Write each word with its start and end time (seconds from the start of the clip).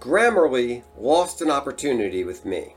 Grammarly 0.00 0.82
lost 0.98 1.42
an 1.42 1.50
opportunity 1.50 2.24
with 2.24 2.46
me. 2.46 2.74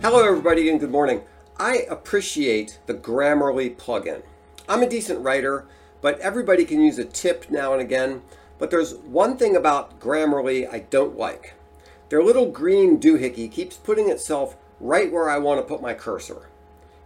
Hello, 0.00 0.24
everybody, 0.24 0.70
and 0.70 0.78
good 0.78 0.92
morning. 0.92 1.22
I 1.56 1.78
appreciate 1.90 2.78
the 2.86 2.94
Grammarly 2.94 3.74
plugin. 3.74 4.22
I'm 4.68 4.84
a 4.84 4.88
decent 4.88 5.24
writer, 5.24 5.66
but 6.00 6.20
everybody 6.20 6.64
can 6.64 6.80
use 6.80 7.00
a 7.00 7.04
tip 7.04 7.50
now 7.50 7.72
and 7.72 7.82
again. 7.82 8.22
But 8.58 8.70
there's 8.70 8.94
one 8.94 9.36
thing 9.36 9.56
about 9.56 9.98
Grammarly 9.98 10.72
I 10.72 10.78
don't 10.90 11.18
like. 11.18 11.54
Their 12.10 12.22
little 12.22 12.48
green 12.48 13.00
doohickey 13.00 13.50
keeps 13.50 13.76
putting 13.76 14.08
itself 14.08 14.56
right 14.78 15.10
where 15.10 15.28
I 15.28 15.38
want 15.38 15.58
to 15.58 15.66
put 15.66 15.82
my 15.82 15.94
cursor. 15.94 16.48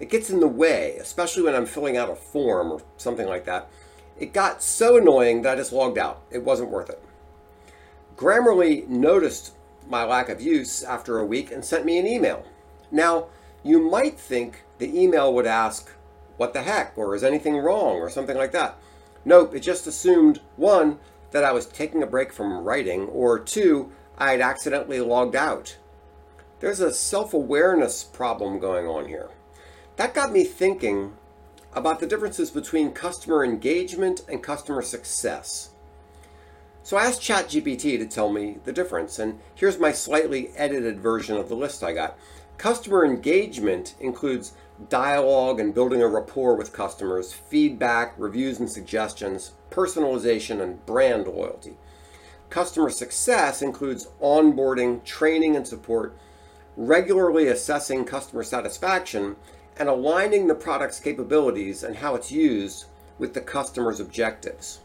It 0.00 0.10
gets 0.10 0.28
in 0.28 0.40
the 0.40 0.48
way, 0.48 0.98
especially 1.00 1.44
when 1.44 1.54
I'm 1.54 1.64
filling 1.64 1.96
out 1.96 2.10
a 2.10 2.14
form 2.14 2.70
or 2.70 2.82
something 2.98 3.26
like 3.26 3.46
that. 3.46 3.70
It 4.18 4.32
got 4.32 4.62
so 4.62 4.96
annoying 4.96 5.42
that 5.42 5.54
I 5.54 5.56
just 5.56 5.72
logged 5.72 5.98
out. 5.98 6.22
It 6.30 6.44
wasn't 6.44 6.70
worth 6.70 6.90
it. 6.90 7.02
Grammarly 8.16 8.88
noticed 8.88 9.52
my 9.88 10.04
lack 10.04 10.28
of 10.28 10.40
use 10.40 10.82
after 10.82 11.18
a 11.18 11.24
week 11.24 11.50
and 11.52 11.64
sent 11.64 11.84
me 11.84 11.98
an 11.98 12.06
email. 12.06 12.44
Now, 12.90 13.26
you 13.62 13.78
might 13.80 14.18
think 14.18 14.64
the 14.78 15.00
email 15.00 15.32
would 15.34 15.46
ask, 15.46 15.90
What 16.36 16.52
the 16.52 16.62
heck? 16.62 16.96
or 16.96 17.14
Is 17.14 17.24
anything 17.24 17.56
wrong? 17.56 17.96
or 17.96 18.10
something 18.10 18.36
like 18.36 18.52
that. 18.52 18.76
Nope, 19.24 19.54
it 19.54 19.60
just 19.60 19.86
assumed 19.86 20.40
one, 20.56 20.98
that 21.30 21.44
I 21.44 21.52
was 21.52 21.66
taking 21.66 22.02
a 22.02 22.06
break 22.06 22.32
from 22.32 22.64
writing, 22.64 23.06
or 23.08 23.38
two, 23.38 23.92
I 24.16 24.32
had 24.32 24.40
accidentally 24.40 25.00
logged 25.00 25.36
out. 25.36 25.76
There's 26.60 26.80
a 26.80 26.92
self 26.92 27.34
awareness 27.34 28.02
problem 28.02 28.58
going 28.58 28.86
on 28.86 29.06
here. 29.06 29.30
That 29.96 30.14
got 30.14 30.32
me 30.32 30.44
thinking 30.44 31.12
about 31.74 32.00
the 32.00 32.06
differences 32.06 32.50
between 32.50 32.92
customer 32.92 33.44
engagement 33.44 34.22
and 34.28 34.42
customer 34.42 34.82
success. 34.82 35.70
So 36.82 36.96
I 36.96 37.04
asked 37.04 37.20
ChatGPT 37.20 37.98
to 37.98 38.06
tell 38.06 38.32
me 38.32 38.58
the 38.64 38.72
difference, 38.72 39.18
and 39.18 39.38
here's 39.54 39.78
my 39.78 39.92
slightly 39.92 40.50
edited 40.56 41.00
version 41.00 41.36
of 41.36 41.48
the 41.48 41.54
list 41.54 41.84
I 41.84 41.92
got. 41.92 42.18
Customer 42.56 43.04
engagement 43.04 43.94
includes 44.00 44.54
dialogue 44.88 45.60
and 45.60 45.74
building 45.74 46.00
a 46.02 46.08
rapport 46.08 46.54
with 46.54 46.72
customers, 46.72 47.32
feedback, 47.32 48.14
reviews 48.16 48.58
and 48.58 48.70
suggestions, 48.70 49.52
personalization, 49.70 50.62
and 50.62 50.84
brand 50.86 51.26
loyalty. 51.26 51.76
Customer 52.48 52.88
success 52.88 53.60
includes 53.60 54.08
onboarding, 54.22 55.04
training 55.04 55.56
and 55.56 55.66
support, 55.66 56.16
regularly 56.76 57.48
assessing 57.48 58.04
customer 58.04 58.42
satisfaction, 58.42 59.36
and 59.78 59.88
aligning 59.88 60.46
the 60.46 60.54
product's 60.54 61.00
capabilities 61.00 61.82
and 61.82 61.96
how 61.96 62.14
it's 62.14 62.32
used 62.32 62.86
with 63.18 63.34
the 63.34 63.40
customer's 63.40 64.00
objectives. 64.00 64.80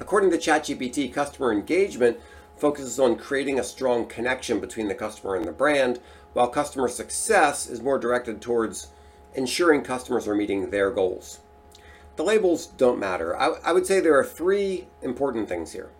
According 0.00 0.30
to 0.30 0.38
ChatGPT, 0.38 1.12
customer 1.12 1.52
engagement 1.52 2.18
focuses 2.56 2.98
on 2.98 3.16
creating 3.16 3.58
a 3.58 3.64
strong 3.64 4.06
connection 4.06 4.60
between 4.60 4.88
the 4.88 4.94
customer 4.94 5.36
and 5.36 5.44
the 5.44 5.52
brand, 5.52 6.00
while 6.32 6.48
customer 6.48 6.88
success 6.88 7.68
is 7.68 7.82
more 7.82 7.98
directed 7.98 8.40
towards 8.40 8.88
ensuring 9.34 9.82
customers 9.82 10.26
are 10.26 10.34
meeting 10.34 10.70
their 10.70 10.90
goals. 10.90 11.40
The 12.16 12.24
labels 12.24 12.66
don't 12.66 12.98
matter. 12.98 13.36
I, 13.36 13.54
I, 13.64 13.72
would 13.72 13.86
say 13.86 14.00
there 14.00 14.18
are 14.18 14.24
three 14.24 14.88
important 15.02 15.48
things 15.48 15.72
here. 15.72 15.90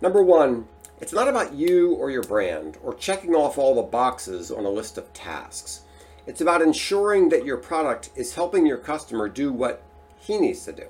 Number 0.00 0.22
one, 0.22 0.66
it's 0.98 1.12
not 1.12 1.28
about 1.28 1.54
you 1.54 1.92
or 1.94 2.10
your 2.10 2.22
brand 2.22 2.78
or 2.82 2.94
checking 2.94 3.34
off 3.34 3.58
all 3.58 3.74
the 3.74 3.82
boxes 3.82 4.50
on 4.50 4.64
a 4.64 4.70
list 4.70 4.96
of 4.96 5.12
tasks. 5.12 5.82
It's 6.26 6.40
about 6.40 6.62
ensuring 6.62 7.28
that 7.28 7.44
your 7.44 7.56
product 7.56 8.10
is 8.16 8.34
helping 8.34 8.66
your 8.66 8.78
customer 8.78 9.28
do 9.28 9.52
what 9.52 9.82
he 10.18 10.38
needs 10.38 10.64
to 10.64 10.72
do. 10.72 10.86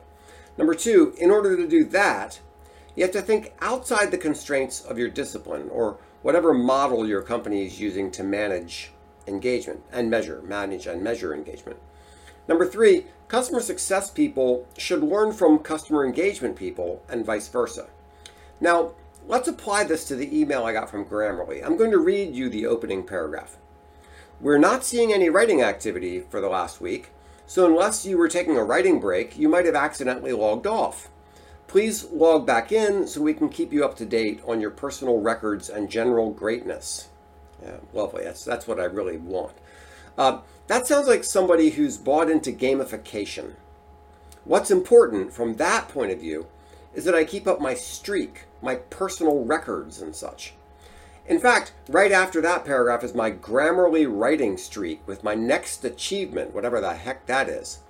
Number 0.57 0.75
two, 0.75 1.15
in 1.19 1.31
order 1.31 1.57
to 1.57 1.69
do 1.69 1.85
that, 1.85 2.41
you 2.95 3.03
have 3.05 3.13
to 3.13 3.21
think 3.21 3.53
outside 3.61 4.11
the 4.11 4.19
constraints 4.19 4.81
of 4.81 4.99
your 4.99 5.11
discipline 5.11 5.69
or 5.71 5.99
whatever 6.23 6.55
model 6.55 7.07
your 7.07 7.21
company 7.21 7.67
is 7.67 7.79
using 7.79 8.11
to 8.13 8.25
manage 8.25 8.93
engagement 9.27 9.83
and 9.93 10.11
measure, 10.11 10.41
manage 10.43 10.87
and 10.87 11.03
measure 11.03 11.35
engagement. 11.35 11.79
Number 12.49 12.67
three, 12.67 13.07
customer 13.29 13.61
success 13.61 14.11
people 14.11 14.67
should 14.79 15.03
learn 15.03 15.33
from 15.33 15.59
customer 15.59 16.07
engagement 16.07 16.57
people 16.57 17.03
and 17.09 17.27
vice 17.27 17.49
versa. 17.49 17.89
Now, 18.61 18.93
let's 19.27 19.49
apply 19.49 19.85
this 19.85 20.07
to 20.07 20.17
the 20.17 20.35
email 20.35 20.65
I 20.65 20.73
got 20.73 20.89
from 20.89 21.05
Grammarly. 21.05 21.63
I'm 21.63 21.77
going 21.77 21.91
to 21.91 21.99
read 21.99 22.35
you 22.35 22.49
the 22.49 22.65
opening 22.65 23.05
paragraph. 23.05 23.59
We're 24.39 24.59
not 24.59 24.85
seeing 24.85 25.15
any 25.15 25.31
writing 25.31 25.63
activity 25.63 26.21
for 26.21 26.43
the 26.43 26.49
last 26.49 26.79
week, 26.79 27.09
so 27.47 27.65
unless 27.65 28.05
you 28.05 28.19
were 28.19 28.29
taking 28.29 28.59
a 28.59 28.65
writing 28.65 29.01
break, 29.01 29.39
you 29.39 29.49
might 29.49 29.65
have 29.65 29.75
accidentally 29.75 30.33
logged 30.33 30.67
off. 30.67 31.09
Please 31.69 32.05
log 32.11 32.47
back 32.47 32.71
in 32.71 33.07
so 33.07 33.23
we 33.23 33.33
can 33.33 33.49
keep 33.49 33.73
you 33.73 33.83
up 33.83 33.97
to 33.97 34.05
date 34.05 34.43
on 34.47 34.61
your 34.61 34.71
personal 34.71 35.21
records 35.21 35.71
and 35.71 35.91
general 35.91 36.31
greatness. 36.31 37.09
Yeah, 37.63 37.79
lovely. 37.95 38.25
That's, 38.25 38.45
that's 38.45 38.69
what 38.69 38.79
I 38.79 38.85
really 38.85 39.17
want. 39.17 39.55
Uh, 40.19 40.41
that 40.67 40.87
sounds 40.87 41.09
like 41.09 41.25
somebody 41.25 41.71
who's 41.71 41.97
bought 41.97 42.31
into 42.31 42.53
gamification. 42.53 43.55
What's 44.45 44.71
important 44.71 45.33
from 45.33 45.57
that 45.57 45.89
point 45.89 46.13
of 46.13 46.21
view 46.21 46.47
is 46.95 47.05
that 47.05 47.15
I 47.15 47.25
keep 47.25 47.47
up 47.47 47.61
my 47.61 47.75
streak, 47.75 48.45
my 48.61 48.75
personal 48.75 49.45
records 49.45 50.03
and 50.03 50.15
such. 50.15 50.53
In 51.29 51.41
fact, 51.41 51.73
right 51.89 52.13
after 52.13 52.41
that 52.41 52.65
paragraph 52.65 53.03
is 53.03 53.15
my 53.15 53.33
Grammarly 53.33 54.07
writing 54.09 54.57
streak 54.57 55.07
with 55.07 55.25
my 55.25 55.35
next 55.35 55.85
achievement, 55.85 56.55
whatever 56.55 56.81
the 56.81 56.95
heck 56.95 57.27
that 57.27 57.49
is. 57.49 57.81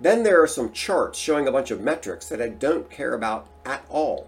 Then 0.00 0.22
there 0.22 0.42
are 0.42 0.48
some 0.48 0.72
charts 0.72 1.18
showing 1.18 1.46
a 1.46 1.52
bunch 1.52 1.70
of 1.70 1.82
metrics 1.82 2.28
that 2.28 2.40
I 2.40 2.48
don't 2.48 2.90
care 2.90 3.12
about 3.12 3.46
at 3.66 3.84
all. 3.90 4.26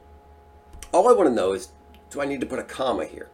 All 0.92 1.08
I 1.08 1.12
want 1.12 1.28
to 1.28 1.34
know 1.34 1.52
is 1.52 1.68
do 2.10 2.20
I 2.20 2.26
need 2.26 2.40
to 2.40 2.46
put 2.46 2.58
a 2.58 2.64
comma 2.64 3.06
here? 3.06 3.30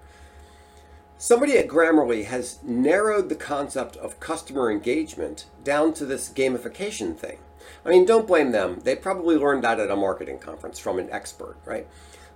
Somebody 1.19 1.59
at 1.59 1.69
Grammarly 1.69 2.25
has 2.27 2.61
narrowed 2.63 3.29
the 3.29 3.35
concept 3.35 3.97
of 3.97 4.21
customer 4.21 4.71
engagement 4.71 5.45
down 5.65 5.93
to 5.95 6.07
this 6.07 6.31
gamification 6.31 7.17
thing. 7.17 7.39
I 7.85 7.91
mean, 7.91 8.07
don't 8.07 8.27
blame 8.27 8.53
them. 8.53 8.81
They 8.85 8.97
probably 8.97 9.37
learned 9.37 9.65
that 9.65 9.81
at 9.81 9.91
a 9.91 9.97
marketing 9.97 10.39
conference 10.39 10.79
from 10.79 10.99
an 10.99 11.11
expert, 11.11 11.57
right? 11.67 11.87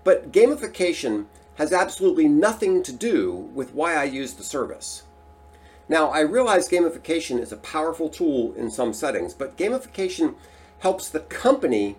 But 0.03 0.33
gamification 0.33 1.27
has 1.57 1.73
absolutely 1.73 2.29
nothing 2.29 2.83
to 2.83 2.93
do 2.93 3.33
with 3.33 3.75
why 3.75 3.95
I 3.95 4.05
use 4.05 4.35
the 4.35 4.43
service. 4.43 5.05
Now, 5.89 6.09
I 6.11 6.21
realize 6.21 6.69
gamification 6.69 7.39
is 7.39 7.53
a 7.53 7.59
powerful 7.59 8.09
tool 8.09 8.55
in 8.55 8.71
some 8.71 8.93
settings, 8.93 9.35
but 9.35 9.57
gamification 9.57 10.35
helps 10.81 11.09
the 11.09 11.21
company 11.21 11.97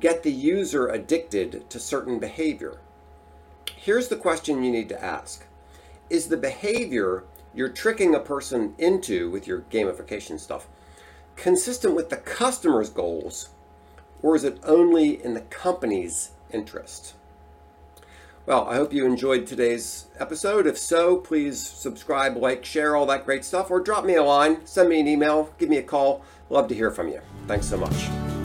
get 0.00 0.22
the 0.22 0.32
user 0.32 0.88
addicted 0.88 1.68
to 1.70 1.78
certain 1.78 2.18
behavior. 2.18 2.78
Here's 3.74 4.08
the 4.08 4.16
question 4.16 4.62
you 4.62 4.70
need 4.70 4.88
to 4.88 5.04
ask 5.04 5.44
Is 6.10 6.28
the 6.28 6.36
behavior 6.36 7.24
you're 7.54 7.68
tricking 7.68 8.14
a 8.14 8.20
person 8.20 8.74
into 8.78 9.30
with 9.30 9.46
your 9.46 9.62
gamification 9.70 10.38
stuff 10.38 10.66
consistent 11.36 11.94
with 11.94 12.08
the 12.08 12.16
customer's 12.16 12.90
goals, 12.90 13.50
or 14.22 14.34
is 14.34 14.44
it 14.44 14.58
only 14.64 15.22
in 15.22 15.34
the 15.34 15.42
company's 15.42 16.30
interest? 16.50 17.14
Well, 18.46 18.68
I 18.68 18.76
hope 18.76 18.92
you 18.92 19.04
enjoyed 19.06 19.44
today's 19.44 20.06
episode. 20.20 20.68
If 20.68 20.78
so, 20.78 21.16
please 21.16 21.60
subscribe, 21.60 22.36
like, 22.36 22.64
share, 22.64 22.94
all 22.94 23.04
that 23.06 23.24
great 23.24 23.44
stuff, 23.44 23.72
or 23.72 23.80
drop 23.80 24.04
me 24.04 24.14
a 24.14 24.22
line, 24.22 24.64
send 24.64 24.88
me 24.88 25.00
an 25.00 25.08
email, 25.08 25.52
give 25.58 25.68
me 25.68 25.78
a 25.78 25.82
call. 25.82 26.24
Love 26.48 26.68
to 26.68 26.74
hear 26.74 26.92
from 26.92 27.08
you. 27.08 27.20
Thanks 27.48 27.66
so 27.66 27.76
much. 27.76 28.35